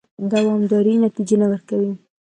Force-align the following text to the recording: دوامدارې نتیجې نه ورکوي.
دوامدارې 0.31 0.93
نتیجې 1.05 1.35
نه 1.41 1.47
ورکوي. 1.51 1.91